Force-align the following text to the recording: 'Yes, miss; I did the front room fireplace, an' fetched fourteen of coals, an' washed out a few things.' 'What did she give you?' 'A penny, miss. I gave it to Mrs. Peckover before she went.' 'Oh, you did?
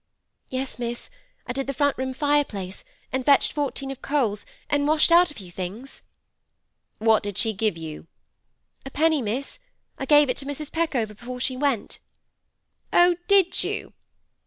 'Yes, 0.49 0.79
miss; 0.79 1.11
I 1.45 1.53
did 1.53 1.67
the 1.67 1.75
front 1.75 1.95
room 1.95 2.11
fireplace, 2.15 2.83
an' 3.13 3.23
fetched 3.23 3.53
fourteen 3.53 3.91
of 3.91 4.01
coals, 4.01 4.47
an' 4.67 4.87
washed 4.87 5.11
out 5.11 5.29
a 5.29 5.35
few 5.35 5.51
things.' 5.51 6.01
'What 6.97 7.21
did 7.21 7.37
she 7.37 7.53
give 7.53 7.77
you?' 7.77 8.07
'A 8.83 8.89
penny, 8.89 9.21
miss. 9.21 9.59
I 9.99 10.05
gave 10.05 10.27
it 10.27 10.37
to 10.37 10.45
Mrs. 10.47 10.71
Peckover 10.71 11.13
before 11.15 11.39
she 11.39 11.55
went.' 11.55 11.99
'Oh, 12.91 13.09
you 13.09 13.17
did? 13.27 13.93